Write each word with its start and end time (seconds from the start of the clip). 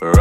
If 0.00 0.14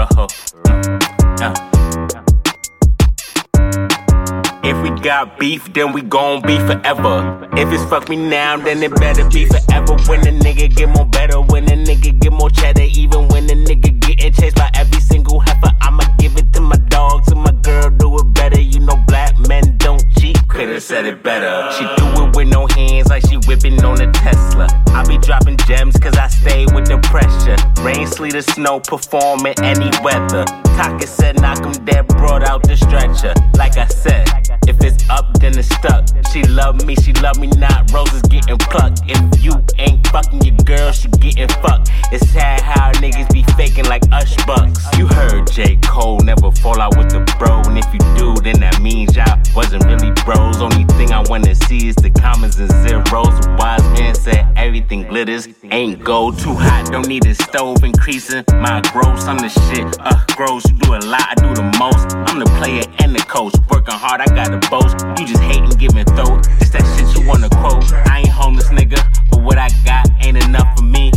we 4.82 4.90
got 5.02 5.38
beef, 5.38 5.72
then 5.74 5.94
we 5.94 6.02
gon' 6.02 6.42
be 6.42 6.58
forever. 6.58 7.48
If 7.54 7.72
it's 7.72 7.84
fuck 7.84 8.10
me 8.10 8.16
now, 8.16 8.58
then 8.58 8.82
it 8.82 8.96
better 8.96 9.30
be 9.30 9.46
forever. 9.46 9.96
When 10.08 10.22
the 10.22 10.32
nigga 10.32 10.76
get 10.76 10.90
more 10.90 11.06
better, 11.06 11.42
when 11.42 11.66
the 11.66 11.74
nigga 11.74 12.20
get 12.20 12.34
more 12.34 12.50
cheddar, 12.50 12.82
even 12.82 13.28
when 13.28 13.46
the 13.46 13.54
nigga 13.54 14.00
getting 14.00 14.34
chased 14.34 14.56
by 14.56 14.72
every 14.74 15.00
single 15.00 15.42
heifer, 15.42 15.70
I'ma 15.82 16.06
give 16.18 16.36
it 16.38 16.52
to 16.54 16.62
my 16.62 16.78
dog, 16.90 17.26
to 17.26 17.36
my 17.36 17.52
girl, 17.62 17.92
do 17.92 18.18
it 18.18 18.34
better. 18.34 18.60
You 18.60 18.80
know 18.80 18.98
black 19.08 19.38
men 19.48 19.78
don't 19.78 20.04
cheat, 20.18 20.40
could've 20.48 20.82
said 20.82 21.06
it 21.06 21.22
better. 21.22 21.72
She 21.74 21.86
do 21.98 22.26
it 22.26 22.36
with 22.36 22.48
no 22.48 22.66
hands, 22.66 23.10
like 23.10 23.28
she 23.30 23.38
whipping 23.48 23.84
on 23.86 24.02
a 24.02 24.12
Tesla. 24.12 24.68
I 24.88 25.06
be 25.08 25.20
dropping 25.20 25.58
gems, 25.68 26.00
cause 26.00 26.18
I 26.18 26.30
stay 26.30 26.66
with 26.74 26.88
the 26.88 26.98
pressure. 27.18 27.56
Rain, 27.82 28.06
sleet, 28.06 28.36
or 28.36 28.42
snow, 28.42 28.80
perform 28.80 29.46
in 29.46 29.56
any 29.64 29.90
weather. 30.04 30.46
Taka 30.78 31.08
said, 31.08 31.42
knock 31.42 31.66
'em 31.66 31.74
dead, 31.86 32.08
brought 32.08 32.44
out 32.44 32.62
the 32.64 32.76
stretcher. 32.78 33.34
Like 33.58 33.78
I 33.78 33.88
said, 33.88 34.26
if 34.68 34.78
it's 34.84 35.04
up, 35.10 35.26
then 35.40 35.58
it's 35.58 35.70
stuck. 35.76 36.06
She 36.32 36.44
love 36.44 36.86
me, 36.86 36.96
she 36.96 37.14
love 37.14 37.40
me 37.40 37.48
not. 37.58 37.92
Roses 37.92 38.22
getting 38.24 38.58
plucked. 38.58 39.02
If 39.08 39.44
you 39.44 39.54
ain't 39.80 40.06
fucking 40.08 40.42
your 40.44 40.58
girl, 40.66 40.92
she 40.92 41.08
getting 41.26 41.50
fucked. 41.64 41.90
It's 42.12 42.28
sad 42.30 42.62
how 42.62 42.92
niggas 43.04 43.32
be 43.34 43.44
faking 43.58 43.86
like 43.86 44.04
Ush 44.12 44.36
Bucks. 44.46 44.86
You 44.98 45.08
heard 45.08 45.50
J. 45.52 45.78
Cole 45.84 46.20
never 46.20 46.52
fall 46.52 46.80
out 46.80 46.98
with 46.98 47.10
the 47.10 47.22
bro. 47.40 47.62
And 47.68 47.78
if 47.78 47.90
you 47.94 48.02
do, 48.20 48.36
then 48.42 48.60
that 48.60 48.80
means 48.82 49.16
y'all 49.16 49.40
wasn't 49.56 49.86
really 49.86 50.12
bros. 50.26 50.62
Only 50.62 50.86
I 51.18 51.24
wanna 51.30 51.56
see 51.56 51.88
is 51.88 51.96
the 51.96 52.12
commas 52.12 52.60
and 52.60 52.70
zeros. 52.88 53.34
Wise 53.58 53.82
man 53.98 54.14
said 54.14 54.54
everything 54.56 55.02
glitters. 55.02 55.48
Ain't 55.64 56.04
gold 56.04 56.38
too 56.38 56.54
hot, 56.54 56.92
don't 56.92 57.08
need 57.08 57.26
a 57.26 57.34
stove 57.34 57.84
increasing. 57.84 58.44
My 58.54 58.82
gross, 58.94 59.26
I'm 59.26 59.40
the 59.40 59.50
shit. 59.50 59.98
Uh, 60.00 60.14
gross, 60.36 60.64
you 60.70 60.78
do 60.78 60.94
a 60.94 61.02
lot, 61.10 61.26
I 61.28 61.34
do 61.42 61.56
the 61.56 61.66
most. 61.80 62.14
I'm 62.30 62.38
the 62.38 62.46
player 62.60 62.84
and 63.00 63.16
the 63.16 63.24
coach. 63.24 63.56
Working 63.72 63.96
hard, 63.96 64.22
I 64.22 64.28
got 64.28 64.52
the 64.52 64.62
boast. 64.70 64.94
You 65.18 65.26
just 65.26 65.42
hating, 65.42 65.72
giving 65.82 66.06
throat. 66.14 66.46
It's 66.62 66.70
that 66.70 66.86
shit 66.94 67.10
you 67.18 67.28
wanna 67.28 67.50
quote. 67.50 67.92
I 68.06 68.20
ain't 68.20 68.30
homeless, 68.30 68.70
nigga, 68.70 69.02
but 69.32 69.42
what 69.42 69.58
I 69.58 69.70
got 69.86 70.06
ain't 70.24 70.38
enough 70.46 70.78
for 70.78 70.84
me. 70.84 71.12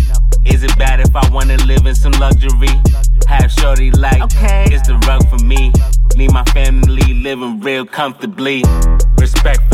Is 0.47 0.63
it 0.63 0.79
bad 0.79 1.01
if 1.01 1.15
I 1.15 1.29
wanna 1.29 1.59
live 1.67 1.85
in 1.85 1.95
some 1.95 2.13
luxury? 2.13 2.73
Have 3.29 3.53
shorty 3.53 3.91
like, 3.91 4.23
Okay. 4.23 4.65
it's 4.73 4.89
the 4.89 4.97
rug 5.07 5.29
for 5.29 5.45
me. 5.45 5.75
Need 6.17 6.33
my 6.33 6.45
family 6.55 7.13
living 7.13 7.61
real 7.61 7.85
comfortably. 7.85 8.65
Can 9.41 9.70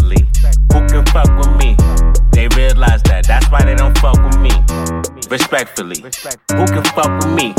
fuck 1.17 1.39
with 1.39 1.57
me. 1.57 1.75
They 2.33 2.47
realize 2.49 3.03
that, 3.05 3.25
that's 3.27 3.51
why 3.51 3.65
they 3.65 3.75
don't 3.75 3.97
fuck 3.97 4.19
with 4.23 4.39
me. 4.39 4.53
Respectfully, 5.31 5.97
who 6.53 6.67
can 6.67 6.85
fuck 6.93 7.11
with 7.25 7.33
me? 7.33 7.55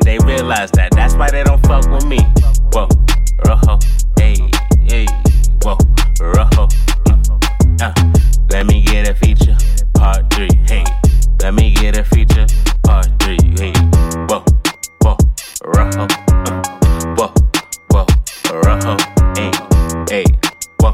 They 0.00 0.18
realize 0.26 0.72
that, 0.72 0.90
that's 0.90 1.14
why 1.14 1.30
they 1.30 1.44
don't 1.44 1.64
fuck 1.66 1.88
with 1.88 2.04
me. 2.04 2.18
Whoa, 2.72 2.88
rojo, 3.46 3.78
hey, 4.18 4.34
hey, 4.90 5.06
whoa, 5.62 5.78
rojo. 6.20 6.66
Uh, 7.80 7.94
let 8.50 8.66
me 8.66 8.82
get 8.82 9.08
a 9.08 9.14
feature, 9.14 9.56
part 9.94 10.28
three, 10.34 10.50
hey. 10.66 10.84
Let 11.42 11.54
me 11.54 11.72
get 11.74 11.96
a 11.96 12.02
feature, 12.02 12.46
part 12.82 13.06
three, 13.20 13.38
hey. 13.56 13.72
Whoa, 14.26 14.42
whoa, 15.02 15.16
rojo, 15.64 16.08
uh, 16.28 16.62
whoa, 17.14 17.32
whoa, 17.92 18.06
rojo, 18.64 18.96
hey, 19.36 19.52
hey, 20.10 20.24
whoa, 20.80 20.92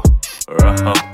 rojo. 0.61 1.12